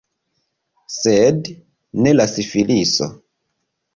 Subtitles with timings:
[0.93, 1.51] Sed
[2.07, 3.11] ne la sifiliso.